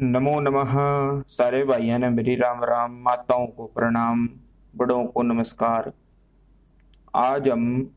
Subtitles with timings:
[0.00, 0.72] नमो नमः।
[1.28, 4.28] सारे भाइयों ने मेरी राम राम माताओं को प्रणाम,
[4.76, 5.92] बड़ों को नमस्कार।
[7.14, 7.90] आज हम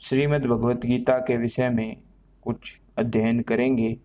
[0.00, 2.02] श्रीमद् भगवत गीता के विषय में
[2.42, 4.00] कुछ अध्ययन करेंगे।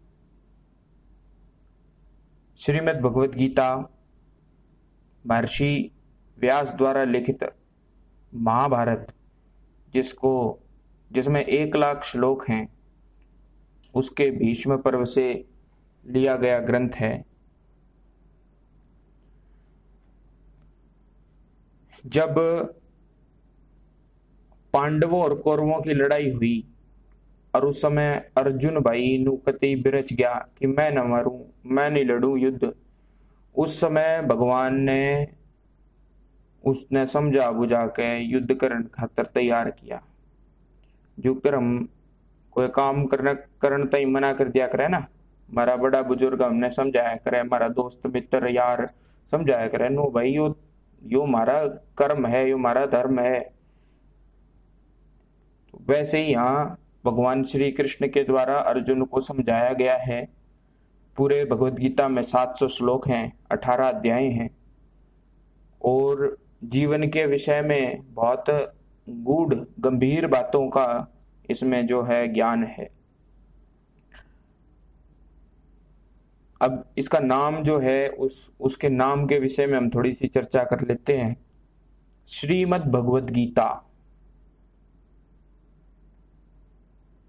[2.58, 3.90] श्रीमद् भगवत गीता
[5.28, 5.92] महर्षि
[6.40, 7.56] व्यास द्वारा लिखित
[8.36, 9.14] महाभारत,
[9.94, 10.60] जिसको,
[11.12, 12.78] जिसमें एक लाख श्लोक हैं,
[13.96, 15.50] उसके भीष्म पर्व से
[16.08, 17.26] लिया गया ग्रंथ है।
[22.06, 22.36] जब
[24.74, 26.68] पांडवों और कौरवों की लड़ाई हुई
[27.56, 32.38] और उस समय अर्जुन भाई नुकति बिरच गया कि मैं न मरूं, मैं नहीं लड़ूं
[32.38, 32.72] युद्ध,
[33.56, 35.28] उस समय भगवान ने,
[36.64, 40.02] उसने समझा बुझा के युद्ध करने खातर तैयार किया।
[41.20, 41.88] जो कर्म,
[42.52, 45.06] कोई काम करने करण तई मना कर दिया करे ना।
[45.50, 48.90] मारा बड़ा बुज़ुर्ग हमने समझाया करे मारा दोस्त मित्र यार
[49.30, 50.56] समझाया करे नो भाई यो
[51.02, 51.60] यो मारा
[51.98, 53.40] कर्म है यो मारा धर्म है
[55.88, 60.28] वैसे ही यहाँ भगवान श्री कृष्ण के द्वारा अर्जुन को समझाया गया है
[61.18, 64.50] पूरे भगवत गीता में 700 श्लोक हैं 18 अध्याय हैं
[65.82, 68.50] और जीवन के विषय में बहुत
[69.08, 70.86] गूढ़ गंभीर बातों का
[71.50, 72.90] इसमें जो है ज्ञान है
[76.62, 80.64] अब इसका नाम जो है, उस, उसके नाम के विषय में हम थोड़ी सी चर्चा
[80.64, 81.46] कर लेते हैं।
[82.28, 83.92] श्रीमद भगवत गीता।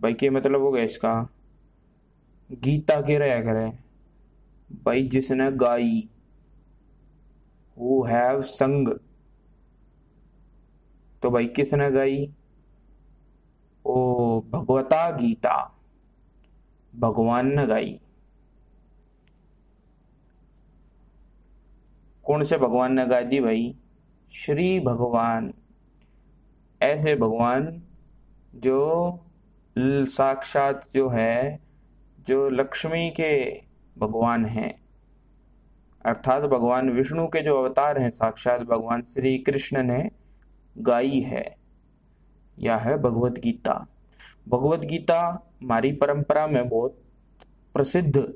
[0.00, 1.28] भाई, के मतलब हो गया इसका?
[2.52, 3.78] गीता के रहा करे।
[4.84, 6.08] भाई, जिसने गाई
[7.80, 8.88] हु हैव संग।
[11.22, 12.34] तो भाई, किसने गाई?
[13.86, 15.80] ओ, भगवता गीता।
[16.96, 18.00] भगवान ने गाई।
[22.28, 23.76] कौन से भगवान ने गा दी भाई।
[24.30, 25.54] श्री भगवान।
[26.82, 27.82] ऐसे भगवान
[28.54, 29.12] जो
[29.78, 31.60] साक्षात जो है,
[32.26, 33.62] जो लक्ष्मी के
[33.98, 34.80] भगवान हैं।
[36.06, 40.10] अर्थात भगवान विष्णु के जो अवतार हैं, साक्षात भगवान श्री कृष्ण ने
[40.78, 41.56] गाई है।
[42.58, 43.86] यह है भगवत गीता।
[44.48, 47.02] भगवत गीता हमारी परंपरा में बहुत
[47.74, 48.34] प्रसिद्ध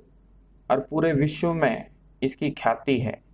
[0.70, 1.90] और पूरे विश्व में
[2.22, 3.31] इसकी ख्याति है।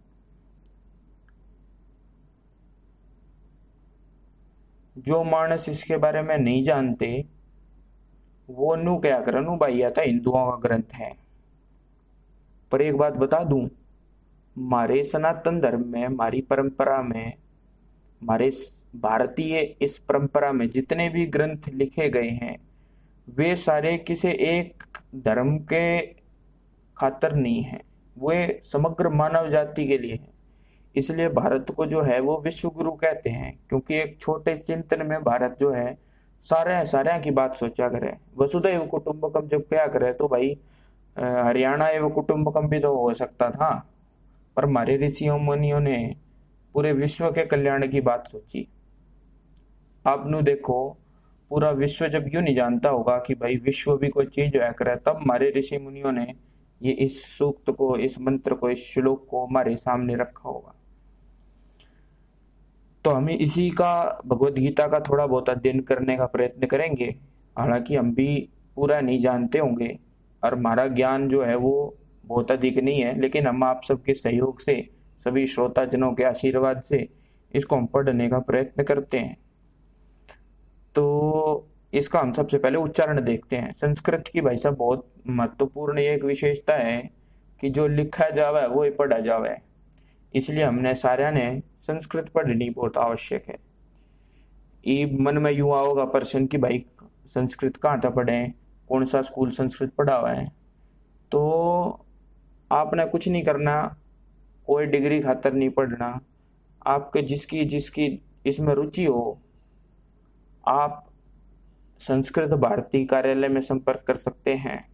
[4.98, 7.24] जो मानस इसके बारे में नहीं जानते,
[8.50, 9.90] वो नु क्या कर?
[9.90, 11.16] था, हिंदुओं का ग्रंथ है।
[12.72, 13.66] पर एक बात बता दूँ
[14.56, 17.34] हमारे सनातन धर्म में हमारी परंपरा में
[18.22, 18.50] हमारे
[18.96, 22.58] भारतीय इस परंपरा में जितने भी ग्रंथ लिखे गए हैं,
[23.28, 24.82] वे सारे किसी एक
[25.14, 26.00] धर्म के
[26.96, 27.80] खातर नहीं है।
[28.18, 30.37] वे समग्र मानव जाति के लिए हैं।
[30.98, 35.22] इसलिए भारत को जो है वो विश्व गुरु कहते हैं, क्योंकि एक छोटे चिंतन में
[35.24, 35.96] भारत जो है,
[36.44, 40.56] सारे सारे की बात सोचा करे। वसुदैव कुटुंबकम जब क्या करे तो भाई
[41.16, 43.70] हरियाणा एवं कुटुंबकम भी तो हो सकता था,
[44.56, 46.14] पर हमारे ऋषियों, मुनियों ने
[46.74, 48.66] पूरे विश्व के कल्याण की बात सोची।
[50.04, 50.88] आप नु देखो,
[51.50, 54.96] पूरा विश्व जब यूँ नहीं जानता होगा कि भाई विश्व भी कोई चीज़ है करे,
[54.96, 56.26] तब हमारे ऋषि मुनियों ने
[56.80, 60.74] ये इस सूक्त को, इस मंत्र को, इस श्लोक को हमारे सामने रखा होगा।
[63.08, 67.14] तो हम इसी का भगवत गीता का थोड़ा बहुत अध्ययन करने का प्रयत्न करेंगे।
[67.58, 69.98] हालाँकि हम भी पूरा नहीं जानते होंगे
[70.44, 74.60] और हमारा ज्ञान जो है वो बहुत अधिक नहीं है, लेकिन हम आप सबके सहयोग
[74.60, 74.90] से,
[75.24, 77.08] सभी श्रोताजनों के आशीर्वाद से
[77.54, 79.36] इसको हम पढ़ने का प्रयत्न करते हैं।
[80.94, 86.24] तो इसका हम सबसे पहले उच्चारण देखते हैं। संस्कृत की भाई साहब बहुत महत्वपूर्ण एक
[86.24, 87.10] विशेषता है
[87.60, 89.67] कि जो लिखा जावा है वो ही पढ़ा जावे।
[90.34, 93.58] इसलिए हमने सारे ने संस्कृत पढ़नी बहुत आवश्यक है।
[94.86, 96.86] ये मन में यूँ आओगा, प्रश्न की भाई,
[97.26, 98.52] संस्कृत कहाँ था पढ़े?
[98.88, 100.52] कौन सा स्कूल संस्कृत पढ़ा हुआ है?
[101.32, 102.06] तो
[102.72, 103.96] आपने कुछ नहीं करना,
[104.66, 106.20] कोई डिग्री खातर नहीं पढ़ना।
[106.86, 109.42] आपके जिसकी जिसकी इसमें रुचि हो,
[110.68, 111.04] आप
[111.98, 114.88] संस्कृत भारती कार्यालय में संपर्क कर सकते हैं।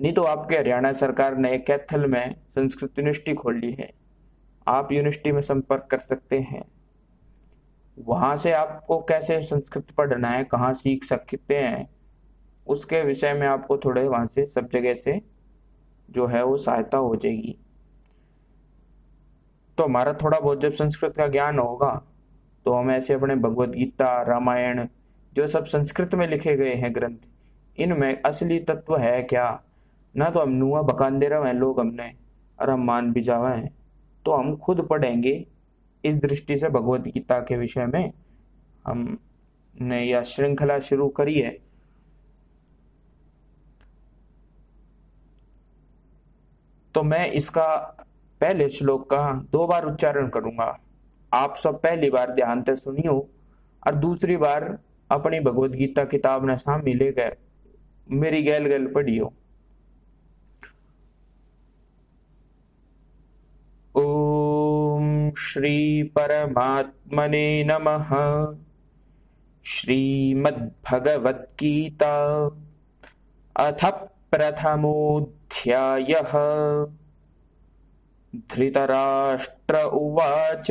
[0.00, 4.01] नहीं तो आपके हरियाणा सरकार ने कैथल में संस्कृत यूनिवर्सिटी खोल ली है।
[4.66, 6.62] आप यूनिवर्सिटी में संपर्क कर सकते हैं।
[7.96, 11.88] वहाँ से आपको कैसे संस्कृत पढ़ना है, कहाँ सीख सकते हैं,
[12.66, 15.20] उसके विषय में आपको थोड़े वहाँ से सब जगह से
[16.10, 17.56] जो है वो सहायता हो जाएगी।
[19.78, 21.90] तो हमारा थोड़ा बहुत जब संस्कृत का ज्ञान होगा
[22.66, 24.86] तो हम ऐसे अपने भगवत गीता, रामायण,
[25.32, 27.18] जो सब संस्कृत में लिखे गए हैं ग्रंथ,
[27.78, 29.62] इनमें असली तत्व है क्या?
[30.14, 32.12] ना तो हम नुआ बकान दे रहे लोग हमने,
[32.58, 33.70] और हम मान भी जावा हैं।
[34.24, 35.34] तो हम खुद पढ़ेंगे
[36.04, 38.12] इस दृष्टि से भगवत गीता के विषय में।
[38.86, 41.56] हमने यह श्रृंखला शुरू करी है।
[46.94, 47.76] तो मैं इसका
[48.40, 50.78] पहले श्लोक का दो बार उच्चारण करूँगा।
[51.32, 53.14] आप सब पहली बार ध्यान से सुनियो
[53.86, 54.78] और दूसरी बार
[55.10, 57.36] अपनी भगवत गीता किताब ने सामने ले गए
[58.10, 59.32] मेरी गैल गैल पढ़ियो।
[65.52, 68.08] ओम श्री परमात्मने नमः।
[69.64, 72.50] श्रीमद्भगवद्गीता
[73.56, 76.32] अथ प्रथमोऽध्यायः।
[78.36, 80.70] धृतराष्ट्र उवाच।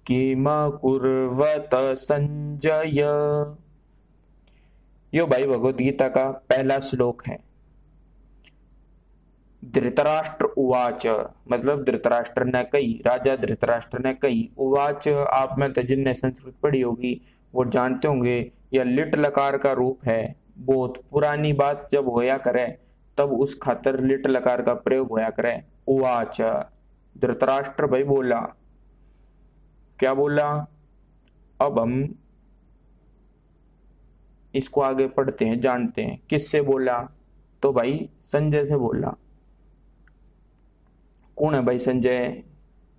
[0.06, 2.98] किमकुर्वत संजय।
[5.14, 7.38] यो भाई भगवत गीता का पहला श्लोक है।
[9.64, 11.06] धृतराष्ट्र उवाच।
[11.50, 16.80] मतलब धृतराष्ट्र ने कही, राजा धृतराष्ट्र ने कही, उवाच आप में तो जिनने संस्कृत पढ़ी
[16.80, 17.20] होगी,
[17.54, 22.78] वो जानते होंगे, यह लिट लकार का रूप है। बहुत पुरानी बात जब होया करे,
[23.18, 26.40] तब उस खातर लिट लकार का प्रयोग होया करे। उवाच।
[27.18, 28.46] धृतराष्ट्र भाई बोला
[29.98, 30.66] क्या बोला?
[31.60, 32.18] अब हम
[34.54, 37.08] इसको आगे पढ़ते हैं, जानते हैं। किससे बोला?
[37.62, 39.14] तो भाई संजय से बोला।
[41.36, 42.42] कौन है भाई संजय?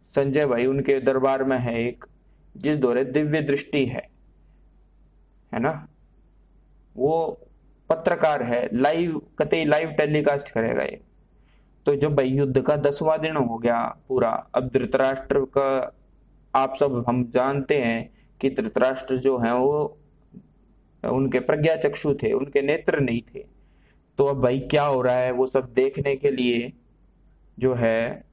[0.03, 2.06] संजय भाई उनके दरबार में है एक,
[2.57, 4.09] जिस दौरे दिव्य दृष्टि है।
[5.53, 5.88] है ना?
[6.95, 7.42] वो
[7.89, 11.03] पत्रकार है लाइव कतई लाइव टेलीकास्ट करेगा ये।
[11.86, 15.95] तो जब भाई युद्ध का दसवां दिन हो गया पूरा, अब धृतराष्ट्र का
[16.56, 19.98] आप सब हम जानते हैं कि धृतराष्ट्र जो है वो
[21.06, 23.46] उनके प्रज्ञा चक्षु थे, उनके नेत्र नहीं थे।
[24.18, 25.31] तो अब भाई क्या हो रहा है?
[25.31, 26.74] वो सब देखने के लिए
[27.60, 28.25] जो है,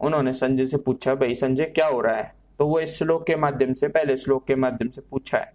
[0.00, 2.34] उन्होंने संजय से पूछा, भाई संजय, क्या हो रहा है?
[2.58, 5.52] तो वो इस श्लोक के माध्यम से, पहले श्लोक के माध्यम से पूछा है।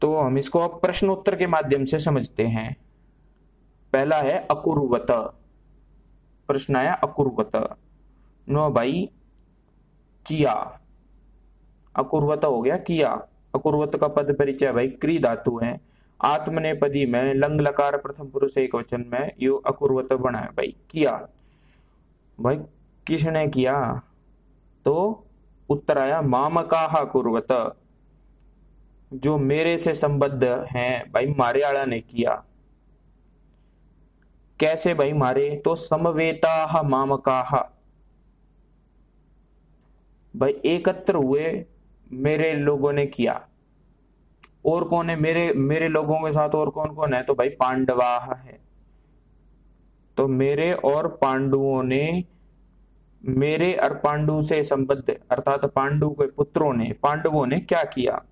[0.00, 2.76] तो हम इसको अब प्रश्नोत्तर के माध्यम से समझते हैं।
[3.92, 5.06] पहला है अकुर्वत।
[6.48, 7.76] प्रश्न आया अकुर्वत।
[8.48, 9.10] नो भाई
[10.26, 10.80] किया।
[11.96, 13.22] अकुर्वत हो गया, किया।
[13.54, 15.80] अकुर्वत का पद परिचय भाई क्री धातु है।
[16.22, 21.28] आत्मनेपदी में लंग लकार प्रथम पुरुष एक वचन में यो अकुर्वत बना है भाई, किया।
[22.40, 22.56] भाई,
[23.06, 24.02] किसने किया?
[24.84, 25.26] तो
[25.70, 27.76] उत्तर आया, मामका कुर्वत
[29.12, 32.44] जो मेरे से संबद्ध हैं, भाई मारे आड़ा ने किया।
[34.60, 35.62] कैसे भाई मारे?
[35.64, 37.75] तो समवेता मामका।
[40.36, 41.64] भाई, एकत्र हुए,
[42.12, 43.48] मेरे लोगों ने किया।
[44.66, 45.16] और कौन है?
[45.16, 47.22] मेरे मेरे लोगों के साथ और कौन कौन है?
[47.22, 48.60] तो भाई, पांडवा है।
[50.16, 52.24] तो मेरे और पांडुओं ने,
[53.24, 58.24] मेरे और पांडु से संबद्ध, अर्थात पांडु के पुत्रों ने, पांडवों ने क्या किया?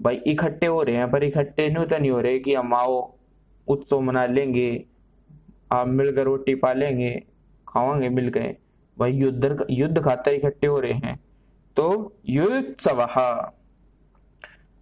[0.00, 3.14] भाई, इकट्ठे हो रहे हैं, पर इकट्ठे नहीं तो नहीं हो रहे कि हम आओ,
[3.68, 4.84] उत्सव मना लेंगे,
[5.72, 7.24] आप मिलकर रोटी पालेंगे।
[7.72, 8.56] खावांगे, मिल गए।
[8.98, 11.20] वही युद्ध युद्ध खातर इकट्ठे हो रहे हैं।
[11.76, 13.06] तो युत्सव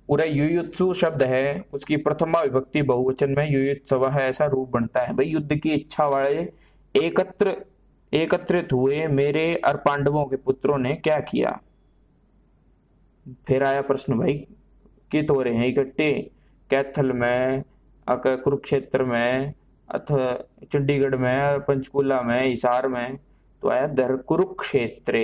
[0.09, 5.27] पूरा युयुत्सु शब्द है, उसकी प्रथमा विभक्ति बहुवचन में युयुत्सव ऐसा रूप बनता है। भाई,
[5.27, 6.53] युद्ध की इच्छा वाले
[6.97, 7.67] एकत्र,
[8.13, 11.61] एकत्रित हुए मेरे और पांडवों के पुत्रों ने क्या किया?
[13.47, 14.47] फिर आया प्रश्न, भाई
[15.11, 15.43] कित हो?
[15.43, 16.31] रहे हैं इकट्ठे,
[16.71, 17.63] कैथल में
[18.11, 19.55] कुरुक्षेत्र में
[19.91, 23.19] अथवा चंडीगढ़ में, पंचकुला में, हिसार में
[23.63, 25.19] तो आया दर कुरुक्षेत्र।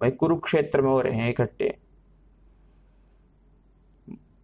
[0.00, 1.78] भाई कुरुक्षेत्र में हो रहे हैं इकट्ठे।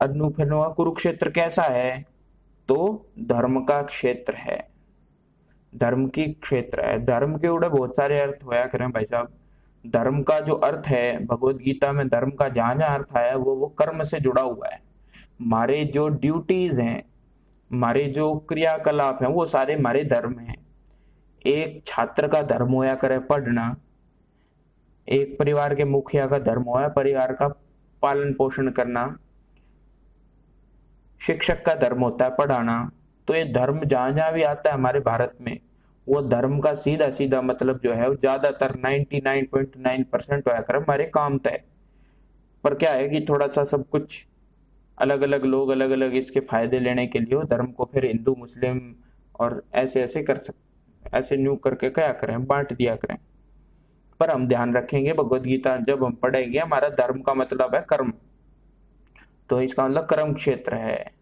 [0.00, 2.06] अनुफनुआ कुरुक्षेत्र कैसा है?
[2.68, 4.68] तो धर्म का क्षेत्र है।
[5.74, 9.32] धर्म की क्षेत्र है। धर्म के उड़े बहुत सारे अर्थ होया करें भाई साहब।
[9.86, 13.54] धर्म का जो अर्थ है, भगवत गीता में धर्म का जहाँ जहाँ अर्थ आया, वो
[13.54, 14.80] वो कर्म से जुड़ा हुआ है।
[15.40, 17.02] हमारे जो ड्यूटीज़ हैं
[17.70, 20.56] हमारे जो क्रियाकलाप हैं, वो सारे हमारे धर्म हैं।
[21.44, 23.74] एक छात्र का धर्म होया करे पढ़ना,
[25.08, 27.48] एक परिवार के मुखिया का धर्म होया, परिवार का
[28.02, 29.16] पालन पोषण करना,
[31.20, 32.90] शिक्षक का धर्म होता है पढ़ाना
[33.28, 35.58] तो ये धर्म जहाँ जहाँ भी आता है हमारे भारत में,
[36.06, 41.38] वो धर्म का सीधा सीधा मतलब जो है ज़्यादातर 99.9 परसेंट होया कर हमारे काम
[41.38, 41.62] तय।
[42.64, 44.24] पर क्या है कि थोड़ा सा सब कुछ
[45.00, 48.94] अलग अलग लोग अलग अलग इसके फ़ायदे लेने के लिए धर्म को फिर हिंदू, मुस्लिम
[49.40, 50.68] और ऐसे ऐसे कर सकते
[51.18, 52.46] ऐसे न्यू करके क्या करें?
[52.46, 53.18] बांट दिया करें।
[54.20, 58.12] पर हम ध्यान रखेंगे भगवत गीता, जब हम पढ़ेंगे हमारा धर्म का मतलब है कर्म।
[59.50, 61.12] तो इसका मतलब कर्म क्षेत्र है।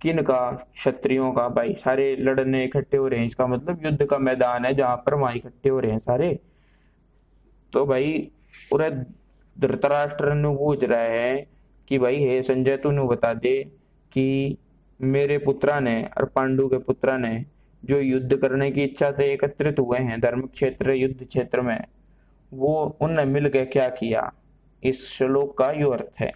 [0.00, 0.50] किन का?
[0.74, 4.74] क्षत्रियों का। भाई, सारे लड़ने इकट्ठे हो रहे हैं। इसका मतलब युद्ध का मैदान है
[4.74, 6.40] जहाँ पर वहाँ इकट्ठे हो रहे हैं सारे।
[7.72, 8.32] तो भाई,
[8.70, 8.90] पूरे
[9.58, 11.59] धृतराष्ट्र पूछ रहे हैं
[11.90, 13.64] कि भाई, हे संजय तू बता दे
[14.12, 14.56] कि
[15.00, 17.44] मेरे पुत्रा ने और पांडु के पुत्रा ने
[17.84, 21.84] जो युद्ध करने की इच्छा से एकत्रित हुए हैं धर्म क्षेत्र युद्ध क्षेत्र में,
[22.52, 24.32] वो उनने मिलकर क्या किया?
[24.84, 26.32] इस श्लोक का यो अर्थ है।